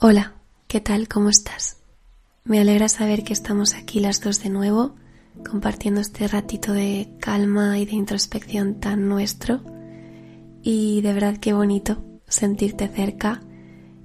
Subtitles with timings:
[0.00, 0.34] Hola,
[0.68, 1.08] ¿qué tal?
[1.08, 1.78] ¿Cómo estás?
[2.44, 4.94] Me alegra saber que estamos aquí las dos de nuevo,
[5.44, 9.60] compartiendo este ratito de calma y de introspección tan nuestro.
[10.62, 13.42] Y de verdad qué bonito sentirte cerca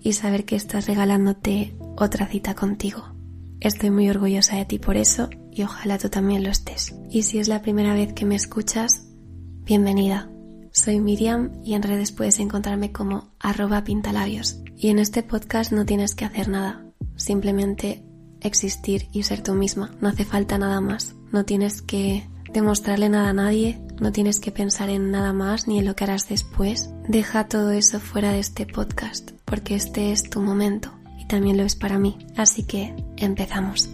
[0.01, 3.13] y saber que estás regalándote otra cita contigo.
[3.59, 6.95] Estoy muy orgullosa de ti por eso y ojalá tú también lo estés.
[7.11, 9.05] Y si es la primera vez que me escuchas,
[9.63, 10.32] bienvenida.
[10.75, 14.57] Soy Miriam y en redes puedes encontrarme como arroba pintalabios.
[14.75, 16.83] Y en este podcast no tienes que hacer nada,
[17.15, 18.03] simplemente
[18.41, 19.91] existir y ser tú misma.
[20.01, 21.13] No hace falta nada más.
[21.31, 25.77] No tienes que demostrarle nada a nadie, no tienes que pensar en nada más ni
[25.77, 26.89] en lo que harás después.
[27.07, 31.63] Deja todo eso fuera de este podcast, porque este es tu momento y también lo
[31.63, 32.17] es para mí.
[32.35, 33.91] Así que empezamos.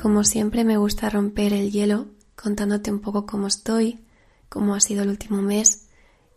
[0.00, 3.98] Como siempre me gusta romper el hielo contándote un poco cómo estoy,
[4.48, 5.88] cómo ha sido el último mes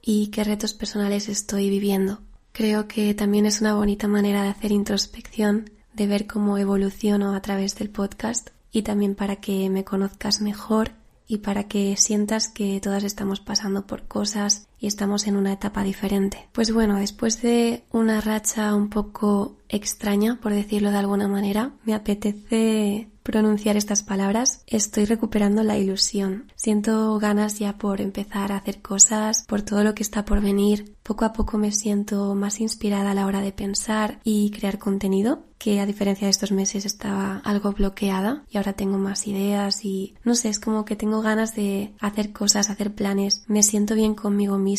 [0.02, 2.22] y qué retos personales estoy viviendo.
[2.52, 7.42] Creo que también es una bonita manera de hacer introspección, de ver cómo evoluciono a
[7.42, 10.92] través del podcast y también para que me conozcas mejor
[11.28, 15.84] y para que sientas que todas estamos pasando por cosas y estamos en una etapa
[15.84, 16.50] diferente.
[16.52, 21.94] Pues bueno, después de una racha un poco extraña, por decirlo de alguna manera, me
[21.94, 26.52] apetece pronunciar estas palabras, estoy recuperando la ilusión.
[26.56, 30.96] Siento ganas ya por empezar a hacer cosas, por todo lo que está por venir.
[31.04, 35.44] Poco a poco me siento más inspirada a la hora de pensar y crear contenido,
[35.58, 40.16] que a diferencia de estos meses estaba algo bloqueada y ahora tengo más ideas y
[40.24, 43.44] no sé, es como que tengo ganas de hacer cosas, hacer planes.
[43.48, 44.71] Me siento bien conmigo misma,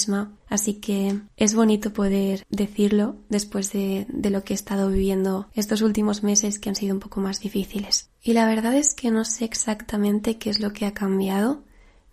[0.48, 5.82] Así que es bonito poder decirlo después de, de, lo que he estado viviendo estos
[5.82, 8.10] últimos meses que han sido un poco más difíciles.
[8.22, 11.62] Y la verdad es que no sé exactamente qué es lo que ha cambiado.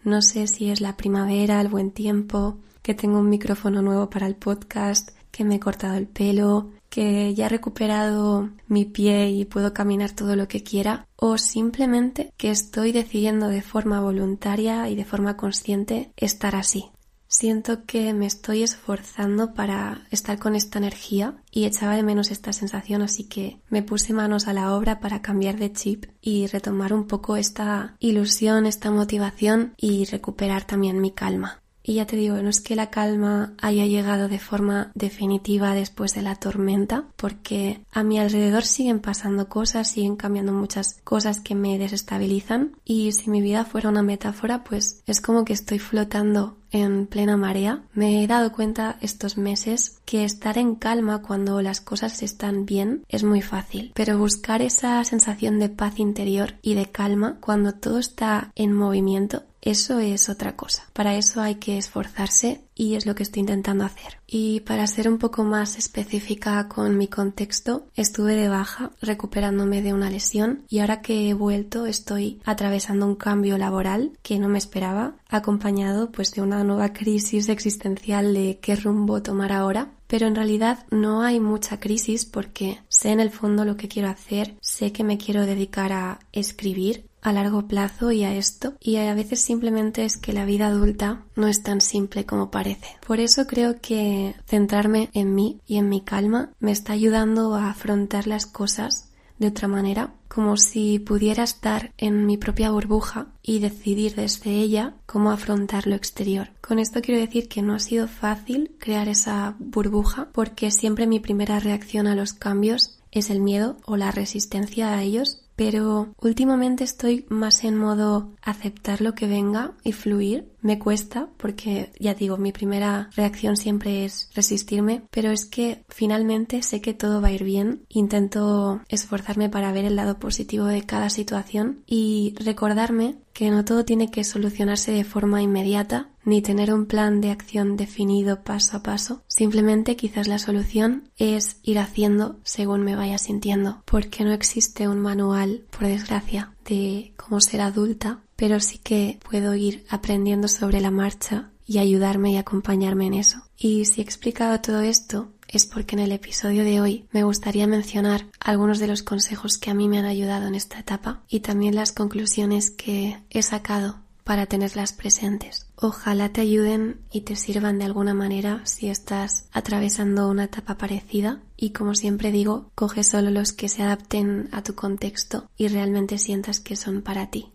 [0.04, 4.28] No sé si es la primavera, el buen tiempo, que tengo un micrófono nuevo para
[4.28, 9.46] el podcast, que me he cortado el pelo, que ya he recuperado mi pie y
[9.46, 14.96] puedo caminar todo lo que quiera, o simplemente que estoy decidiendo de forma voluntaria y
[14.96, 16.90] de forma consciente estar así.
[17.32, 22.54] Siento que me estoy esforzando para estar con esta energía y echaba de menos esta
[22.54, 26.92] sensación, así que me puse manos a la obra para cambiar de chip y retomar
[26.92, 31.62] un poco esta ilusión, esta motivación y recuperar también mi calma.
[31.90, 36.14] Y ya te digo, no es que la calma haya llegado de forma definitiva después
[36.14, 41.56] de la tormenta, porque a mi alrededor siguen pasando cosas, siguen cambiando muchas cosas que
[41.56, 42.76] me desestabilizan.
[42.86, 47.38] Y si mi vida fuera una metáfora, pues es como que estoy flotando en plena
[47.38, 52.68] marea, me he dado cuenta estos meses que estar en calma cuando las cosas están
[52.68, 57.74] bien es muy fácil, pero buscar esa sensación de paz interior y de calma cuando
[57.74, 60.84] todo está en movimiento eso es otra cosa.
[60.94, 64.20] Para eso hay que esforzarse y es lo que estoy intentando hacer.
[64.26, 69.94] Y para ser un poco más específica con mi contexto, estuve de baja recuperándome de
[69.94, 74.58] una lesión y ahora que he vuelto estoy atravesando un cambio laboral que no me
[74.58, 80.36] esperaba, acompañado pues de una nueva crisis existencial de qué rumbo tomar ahora pero en
[80.36, 84.92] realidad no hay mucha crisis porque sé en el fondo lo que quiero hacer, sé
[84.92, 89.42] que me quiero dedicar a escribir a largo plazo y a esto y a veces
[89.42, 92.88] simplemente es que la vida adulta no es tan simple como parece.
[93.06, 97.70] Por eso creo que centrarme en mí y en mi calma me está ayudando a
[97.70, 99.10] afrontar las cosas
[99.40, 104.96] de otra manera, como si pudiera estar en mi propia burbuja y decidir desde ella
[105.06, 106.50] cómo afrontar lo exterior.
[106.62, 111.20] Con esto quiero decir que no ha sido fácil crear esa burbuja porque siempre mi
[111.20, 116.86] primera reacción a los cambios es el miedo o la resistencia a ellos pero últimamente
[116.86, 120.48] estoy más en modo aceptar lo que venga y fluir.
[120.62, 126.62] Me cuesta porque, ya digo, mi primera reacción siempre es resistirme, pero es que finalmente
[126.64, 127.86] sé que todo va a ir bien.
[127.90, 133.86] Intento esforzarme para ver el lado positivo de cada situación y recordarme que no todo
[133.86, 138.84] tiene que solucionarse de forma inmediata ni tener un plan de acción definido paso a
[138.84, 139.24] paso.
[139.28, 145.00] Simplemente quizás la solución es ir haciendo según me vaya sintiendo, porque no existe un
[145.00, 150.92] manual, por desgracia, de cómo ser adulta, pero sí que puedo ir aprendiendo sobre la
[150.92, 153.44] marcha y ayudarme y acompañarme en eso.
[153.58, 157.68] Y si he explicado todo esto es porque en el episodio de hoy me gustaría
[157.68, 161.42] mencionar algunos de los consejos que a mí me han ayudado en esta etapa y
[161.42, 165.68] también las conclusiones que he sacado para tenerlas presentes.
[165.76, 171.42] Ojalá te ayuden y te sirvan de alguna manera si estás atravesando una etapa parecida
[171.58, 176.18] y como siempre digo, coge solo los que se adapten a tu contexto y realmente
[176.20, 177.52] sientas que son para ti.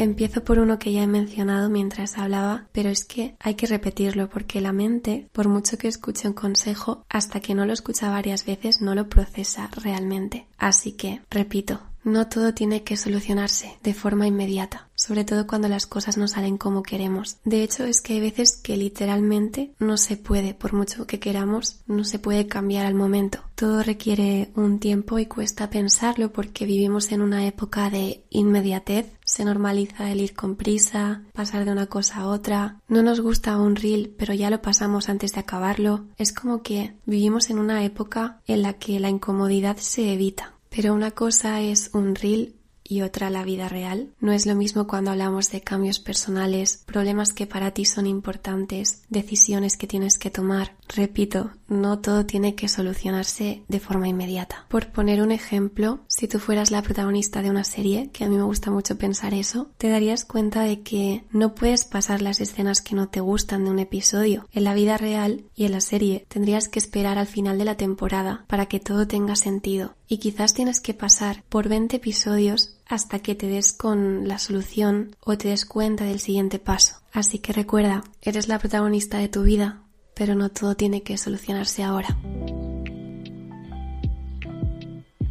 [0.00, 4.30] Empiezo por uno que ya he mencionado mientras hablaba, pero es que hay que repetirlo
[4.30, 8.46] porque la mente, por mucho que escuche un consejo, hasta que no lo escucha varias
[8.46, 10.46] veces no lo procesa realmente.
[10.56, 15.86] Así que, repito, no todo tiene que solucionarse de forma inmediata, sobre todo cuando las
[15.86, 17.36] cosas no salen como queremos.
[17.44, 21.80] De hecho, es que hay veces que literalmente no se puede, por mucho que queramos,
[21.86, 23.40] no se puede cambiar al momento.
[23.54, 29.06] Todo requiere un tiempo y cuesta pensarlo porque vivimos en una época de inmediatez.
[29.30, 32.80] Se normaliza el ir con prisa, pasar de una cosa a otra.
[32.88, 36.06] No nos gusta un reel, pero ya lo pasamos antes de acabarlo.
[36.16, 40.54] Es como que vivimos en una época en la que la incomodidad se evita.
[40.68, 44.10] Pero una cosa es un reel y otra la vida real.
[44.18, 49.04] No es lo mismo cuando hablamos de cambios personales, problemas que para ti son importantes,
[49.10, 50.74] decisiones que tienes que tomar.
[50.94, 54.66] Repito, no todo tiene que solucionarse de forma inmediata.
[54.68, 58.36] Por poner un ejemplo, si tú fueras la protagonista de una serie, que a mí
[58.36, 62.80] me gusta mucho pensar eso, te darías cuenta de que no puedes pasar las escenas
[62.80, 64.46] que no te gustan de un episodio.
[64.52, 67.76] En la vida real y en la serie tendrías que esperar al final de la
[67.76, 69.94] temporada para que todo tenga sentido.
[70.08, 75.14] Y quizás tienes que pasar por 20 episodios hasta que te des con la solución
[75.20, 76.96] o te des cuenta del siguiente paso.
[77.12, 79.82] Así que recuerda, eres la protagonista de tu vida,
[80.20, 82.14] pero no todo tiene que solucionarse ahora.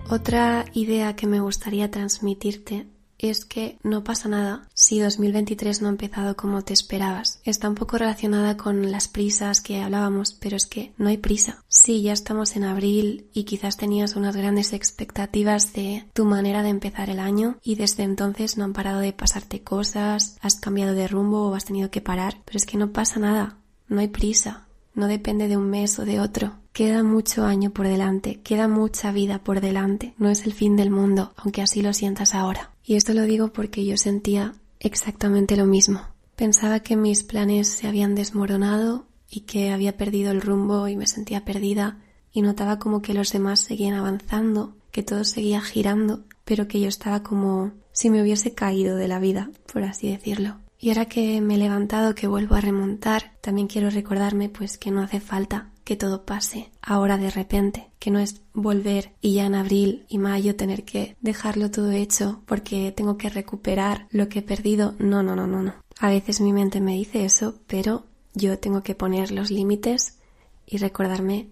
[0.10, 2.88] Otra idea que me gustaría transmitirte
[3.20, 7.40] es que no pasa nada si 2023 no ha empezado como te esperabas.
[7.44, 11.64] Está un poco relacionada con las prisas que hablábamos, pero es que no hay prisa.
[11.68, 16.70] Sí, ya estamos en abril y quizás tenías unas grandes expectativas de tu manera de
[16.70, 21.08] empezar el año y desde entonces no han parado de pasarte cosas, has cambiado de
[21.08, 24.66] rumbo o has tenido que parar, pero es que no pasa nada, no hay prisa,
[25.00, 26.60] no depende de un mes o de otro.
[26.74, 30.92] Queda mucho año por delante, queda mucha vida por delante, no es el fin del
[30.92, 32.72] mundo, aunque así lo sientas ahora.
[32.84, 36.01] Y esto lo digo porque yo sentía exactamente lo mismo.
[36.36, 41.07] Pensaba que mis planes se habían desmoronado y que había perdido el rumbo y me
[41.07, 42.00] sentía perdida
[42.31, 46.88] y notaba como que los demás seguían avanzando, que todo seguía girando, pero que yo
[46.88, 50.57] estaba como si me hubiese caído de la vida, por así decirlo.
[50.80, 54.92] Y ahora que me he levantado, que vuelvo a remontar, también quiero recordarme pues que
[54.92, 59.46] no hace falta que todo pase ahora de repente, que no es volver y ya
[59.46, 64.40] en abril y mayo tener que dejarlo todo hecho porque tengo que recuperar lo que
[64.40, 64.94] he perdido.
[65.00, 65.74] No, no, no, no, no.
[66.00, 70.20] A veces mi mente me dice eso, pero yo tengo que poner los límites
[70.66, 71.50] y recordarme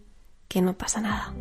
[0.47, 1.33] que no pasa nada.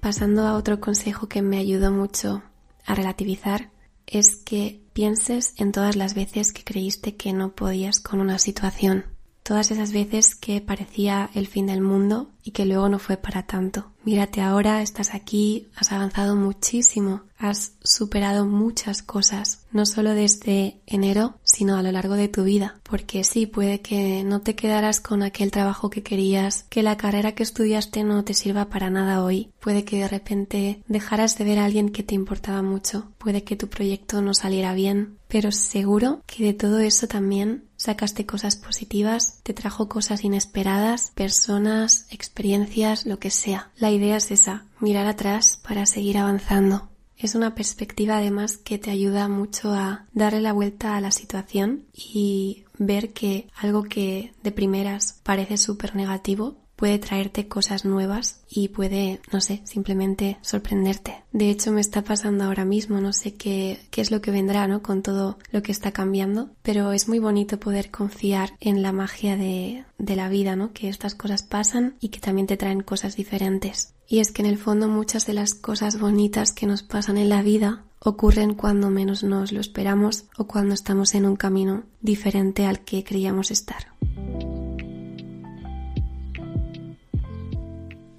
[0.00, 2.42] Pasando a otro consejo que me ayudó mucho
[2.86, 3.70] a relativizar,
[4.06, 9.04] es que pienses en todas las veces que creíste que no podías con una situación,
[9.50, 13.48] todas esas veces que parecía el fin del mundo y que luego no fue para
[13.48, 13.90] tanto.
[14.04, 21.34] Mírate ahora, estás aquí, has avanzado muchísimo, has superado muchas cosas, no solo desde enero,
[21.42, 25.24] sino a lo largo de tu vida, porque sí, puede que no te quedaras con
[25.24, 29.50] aquel trabajo que querías, que la carrera que estudiaste no te sirva para nada hoy,
[29.58, 33.56] puede que de repente dejaras de ver a alguien que te importaba mucho, puede que
[33.56, 39.40] tu proyecto no saliera bien, pero seguro que de todo eso también sacaste cosas positivas,
[39.42, 43.70] te trajo cosas inesperadas, personas, experiencias, lo que sea.
[43.78, 46.90] La idea es esa, mirar atrás para seguir avanzando.
[47.16, 51.86] Es una perspectiva además que te ayuda mucho a darle la vuelta a la situación
[51.94, 58.68] y ver que algo que de primeras parece súper negativo puede traerte cosas nuevas y
[58.68, 61.22] puede, no sé, simplemente sorprenderte.
[61.30, 64.66] De hecho, me está pasando ahora mismo, no sé qué, qué es lo que vendrá,
[64.66, 64.82] ¿no?
[64.82, 69.36] Con todo lo que está cambiando, pero es muy bonito poder confiar en la magia
[69.36, 70.72] de, de la vida, ¿no?
[70.72, 73.92] Que estas cosas pasan y que también te traen cosas diferentes.
[74.08, 77.28] Y es que en el fondo muchas de las cosas bonitas que nos pasan en
[77.28, 82.64] la vida ocurren cuando menos nos lo esperamos o cuando estamos en un camino diferente
[82.64, 83.88] al que creíamos estar.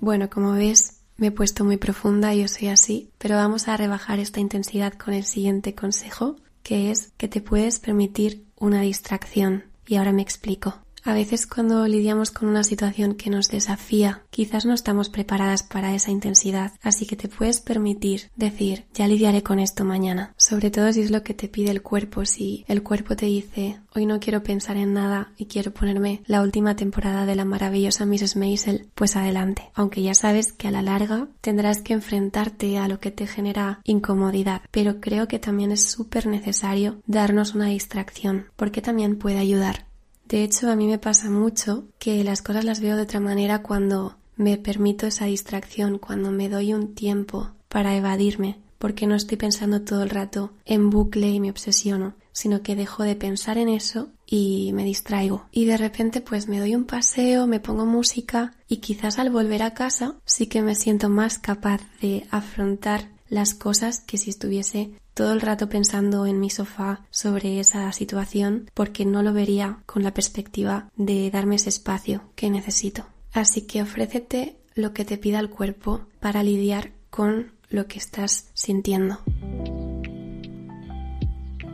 [0.01, 4.17] Bueno, como ves, me he puesto muy profunda yo soy así, pero vamos a rebajar
[4.17, 9.65] esta intensidad con el siguiente consejo, que es que te puedes permitir una distracción.
[9.85, 10.79] Y ahora me explico.
[11.03, 15.95] A veces cuando lidiamos con una situación que nos desafía, quizás no estamos preparadas para
[15.95, 20.93] esa intensidad, así que te puedes permitir decir, ya lidiaré con esto mañana, sobre todo
[20.93, 24.19] si es lo que te pide el cuerpo, si el cuerpo te dice, hoy no
[24.19, 28.35] quiero pensar en nada y quiero ponerme la última temporada de la maravillosa Mrs.
[28.35, 32.99] Maisel, pues adelante, aunque ya sabes que a la larga tendrás que enfrentarte a lo
[32.99, 38.83] que te genera incomodidad, pero creo que también es súper necesario darnos una distracción, porque
[38.83, 39.90] también puede ayudar
[40.31, 43.61] de hecho, a mí me pasa mucho que las cosas las veo de otra manera
[43.61, 49.35] cuando me permito esa distracción, cuando me doy un tiempo para evadirme, porque no estoy
[49.35, 53.67] pensando todo el rato en bucle y me obsesiono, sino que dejo de pensar en
[53.67, 55.47] eso y me distraigo.
[55.51, 59.63] Y de repente pues me doy un paseo, me pongo música y quizás al volver
[59.63, 64.91] a casa sí que me siento más capaz de afrontar las cosas que si estuviese
[65.13, 70.03] todo el rato pensando en mi sofá sobre esa situación porque no lo vería con
[70.03, 73.05] la perspectiva de darme ese espacio que necesito.
[73.31, 78.49] Así que ofrécete lo que te pida el cuerpo para lidiar con lo que estás
[78.53, 79.19] sintiendo.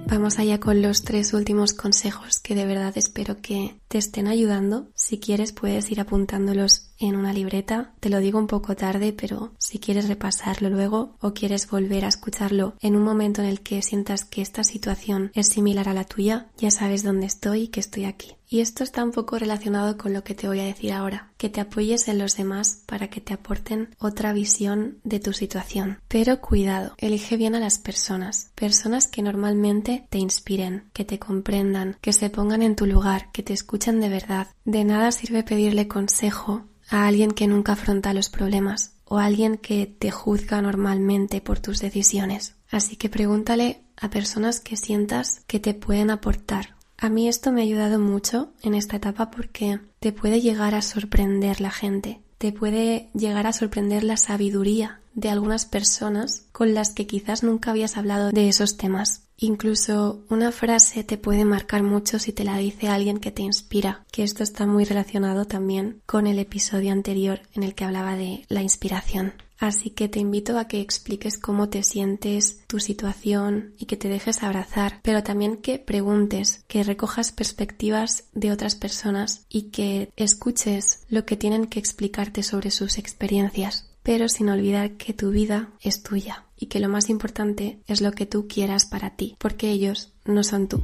[0.09, 4.87] Vamos allá con los tres últimos consejos que de verdad espero que te estén ayudando.
[4.95, 7.93] Si quieres puedes ir apuntándolos en una libreta.
[7.99, 12.07] Te lo digo un poco tarde, pero si quieres repasarlo luego o quieres volver a
[12.07, 16.05] escucharlo en un momento en el que sientas que esta situación es similar a la
[16.05, 18.36] tuya, ya sabes dónde estoy y que estoy aquí.
[18.49, 21.49] Y esto está un poco relacionado con lo que te voy a decir ahora, que
[21.49, 25.99] te apoyes en los demás para que te aporten otra visión de tu situación.
[26.07, 31.97] Pero cuidado, elige bien a las personas, personas que normalmente te inspiren, que te comprendan,
[31.99, 34.47] que se pongan en tu lugar, que te escuchen de verdad.
[34.63, 39.57] De nada sirve pedirle consejo a alguien que nunca afronta los problemas o a alguien
[39.57, 42.55] que te juzga normalmente por tus decisiones.
[42.71, 47.61] Así que pregúntale a personas que sientas que te pueden aportar a mí esto me
[47.61, 52.51] ha ayudado mucho en esta etapa porque te puede llegar a sorprender la gente, te
[52.51, 57.97] puede llegar a sorprender la sabiduría de algunas personas con las que quizás nunca habías
[57.97, 59.23] hablado de esos temas.
[59.37, 64.05] Incluso una frase te puede marcar mucho si te la dice alguien que te inspira,
[64.11, 68.45] que esto está muy relacionado también con el episodio anterior en el que hablaba de
[68.47, 69.33] la inspiración.
[69.59, 74.09] Así que te invito a que expliques cómo te sientes, tu situación y que te
[74.09, 81.05] dejes abrazar, pero también que preguntes, que recojas perspectivas de otras personas y que escuches
[81.09, 86.03] lo que tienen que explicarte sobre sus experiencias, pero sin olvidar que tu vida es
[86.03, 90.13] tuya y que lo más importante es lo que tú quieras para ti, porque ellos
[90.25, 90.81] no son tú.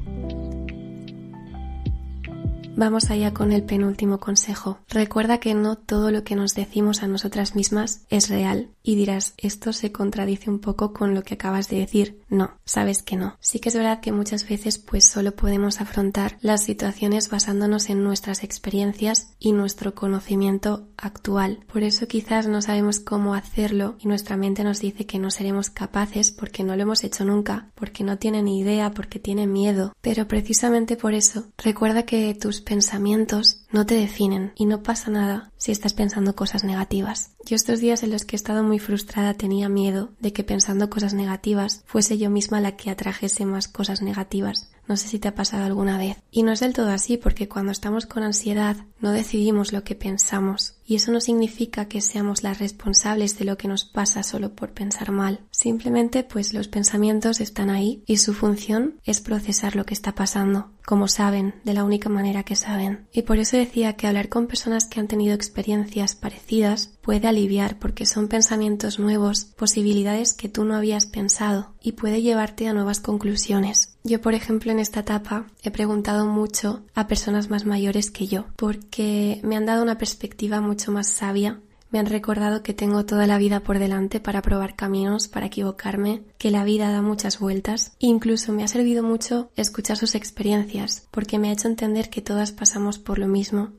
[2.75, 4.79] Vamos allá con el penúltimo consejo.
[4.89, 8.69] Recuerda que no todo lo que nos decimos a nosotras mismas es real.
[8.81, 12.21] Y dirás, esto se contradice un poco con lo que acabas de decir.
[12.29, 13.37] No, sabes que no.
[13.39, 18.03] Sí que es verdad que muchas veces pues solo podemos afrontar las situaciones basándonos en
[18.03, 21.59] nuestras experiencias y nuestro conocimiento actual.
[21.71, 25.69] Por eso quizás no sabemos cómo hacerlo y nuestra mente nos dice que no seremos
[25.69, 29.93] capaces porque no lo hemos hecho nunca, porque no tiene ni idea, porque tiene miedo.
[30.01, 35.51] Pero precisamente por eso, recuerda que tus pensamientos no te definen y no pasa nada
[35.57, 37.31] si estás pensando cosas negativas.
[37.45, 40.89] Yo estos días en los que he estado muy frustrada tenía miedo de que pensando
[40.89, 44.72] cosas negativas fuese yo misma la que atrajese más cosas negativas.
[44.87, 46.17] No sé si te ha pasado alguna vez.
[46.29, 49.95] Y no es del todo así porque cuando estamos con ansiedad no decidimos lo que
[49.95, 50.75] pensamos.
[50.85, 54.71] Y eso no significa que seamos las responsables de lo que nos pasa solo por
[54.71, 55.41] pensar mal.
[55.51, 60.71] Simplemente pues los pensamientos están ahí y su función es procesar lo que está pasando,
[60.85, 63.07] como saben, de la única manera que saben.
[63.13, 67.79] Y por eso decía que hablar con personas que han tenido experiencias parecidas puede aliviar
[67.79, 72.99] porque son pensamientos nuevos, posibilidades que tú no habías pensado y puede llevarte a nuevas
[72.99, 73.92] conclusiones.
[74.03, 78.45] Yo, por ejemplo, en esta etapa he preguntado mucho a personas más mayores que yo
[78.55, 81.61] porque me han dado una perspectiva mucho más sabia
[81.93, 86.23] me han recordado que tengo toda la vida por delante para probar caminos, para equivocarme,
[86.39, 87.93] que la vida da muchas vueltas.
[87.99, 92.51] Incluso me ha servido mucho escuchar sus experiencias, porque me ha hecho entender que todas
[92.51, 93.73] pasamos por lo mismo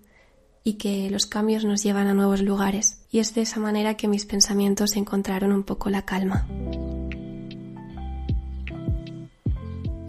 [0.63, 3.05] y que los cambios nos llevan a nuevos lugares.
[3.11, 6.47] Y es de esa manera que mis pensamientos encontraron un poco la calma.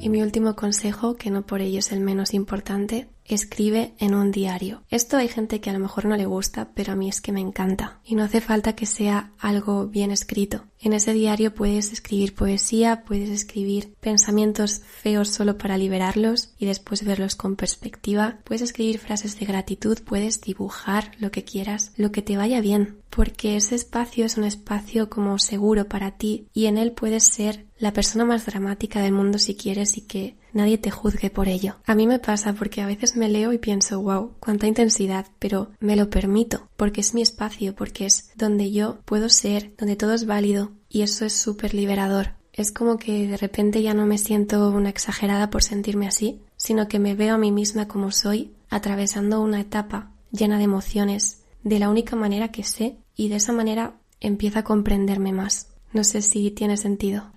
[0.06, 4.32] Y mi último consejo, que no por ello es el menos importante, escribe en un
[4.32, 4.84] diario.
[4.90, 7.32] Esto hay gente que a lo mejor no le gusta, pero a mí es que
[7.32, 8.00] me encanta.
[8.04, 10.66] Y no hace falta que sea algo bien escrito.
[10.80, 17.04] En ese diario puedes escribir poesía, puedes escribir pensamientos feos solo para liberarlos y después
[17.04, 18.38] verlos con perspectiva.
[18.44, 22.98] Puedes escribir frases de gratitud, puedes dibujar lo que quieras, lo que te vaya bien,
[23.10, 27.66] porque ese espacio es un espacio como seguro para ti y en él puedes ser
[27.80, 31.76] la persona más dramática del mundo si quieres y que nadie te juzgue por ello.
[31.86, 35.70] A mí me pasa porque a veces me leo y pienso, wow, cuánta intensidad, pero
[35.80, 40.14] me lo permito, porque es mi espacio, porque es donde yo puedo ser, donde todo
[40.14, 42.30] es válido, y eso es súper liberador.
[42.54, 46.88] Es como que de repente ya no me siento una exagerada por sentirme así, sino
[46.88, 51.80] que me veo a mí misma como soy, atravesando una etapa llena de emociones, de
[51.80, 55.68] la única manera que sé, y de esa manera empiezo a comprenderme más.
[55.92, 57.35] No sé si tiene sentido.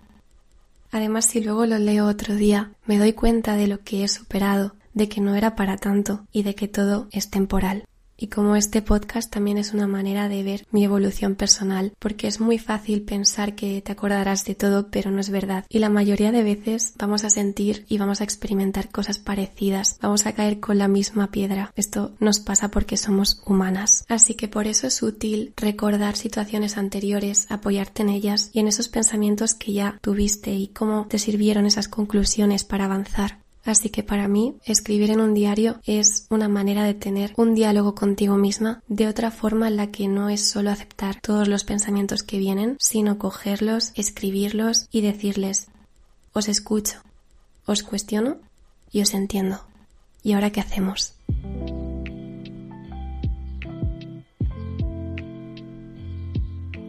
[0.90, 4.75] Además, si luego lo leo otro día, me doy cuenta de lo que he superado,
[4.95, 7.85] de que no era para tanto y de que todo es temporal.
[8.19, 12.41] Y como este podcast también es una manera de ver mi evolución personal, porque es
[12.41, 15.65] muy fácil pensar que te acordarás de todo, pero no es verdad.
[15.69, 20.27] Y la mayoría de veces vamos a sentir y vamos a experimentar cosas parecidas, vamos
[20.27, 21.73] a caer con la misma piedra.
[21.77, 24.05] Esto nos pasa porque somos humanas.
[24.09, 28.89] Así que por eso es útil recordar situaciones anteriores, apoyarte en ellas y en esos
[28.89, 33.39] pensamientos que ya tuviste y cómo te sirvieron esas conclusiones para avanzar.
[33.69, 37.95] Así que para mí, escribir en un diario es una manera de tener un diálogo
[37.95, 42.23] contigo misma de otra forma en la que no es solo aceptar todos los pensamientos
[42.23, 45.69] que vienen, sino cogerlos, escribirlos y decirles,
[46.33, 47.03] os escucho,
[47.67, 48.39] os cuestiono
[48.91, 49.61] y os entiendo.
[50.23, 51.13] ¿Y ahora qué hacemos?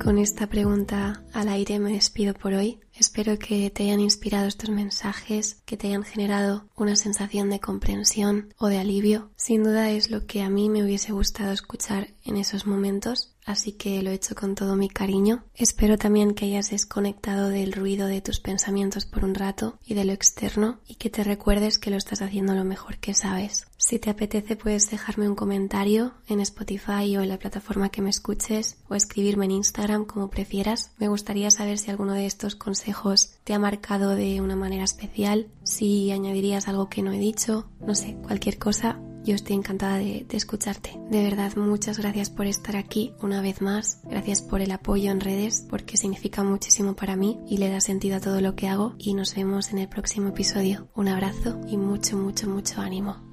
[0.01, 2.79] Con esta pregunta al aire me despido por hoy.
[2.99, 8.53] Espero que te hayan inspirado estos mensajes, que te hayan generado una sensación de comprensión
[8.57, 9.29] o de alivio.
[9.37, 13.71] Sin duda es lo que a mí me hubiese gustado escuchar en esos momentos así
[13.71, 15.43] que lo he hecho con todo mi cariño.
[15.55, 20.05] Espero también que hayas desconectado del ruido de tus pensamientos por un rato y de
[20.05, 23.65] lo externo y que te recuerdes que lo estás haciendo lo mejor que sabes.
[23.77, 28.11] Si te apetece puedes dejarme un comentario en Spotify o en la plataforma que me
[28.11, 30.91] escuches o escribirme en Instagram como prefieras.
[30.99, 35.47] Me gustaría saber si alguno de estos consejos te ha marcado de una manera especial,
[35.63, 40.25] si añadirías algo que no he dicho, no sé, cualquier cosa yo estoy encantada de,
[40.31, 40.97] escucharte.
[41.09, 44.01] De verdad, muchas gracias por estar aquí una vez más.
[44.03, 48.17] Gracias por el apoyo en redes, porque significa muchísimo para mí y le da sentido
[48.17, 48.95] a todo lo que hago.
[48.97, 50.89] Y nos vemos en el próximo episodio.
[50.95, 53.28] Un abrazo y mucho, mucho, mucho ánimo.